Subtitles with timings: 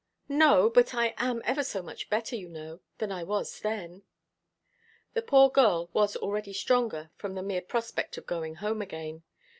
[0.29, 4.01] "No; but I am ever so much better, you know, than I was then."
[5.13, 9.21] The poor girl was already stronger from the mere prospect of going home again.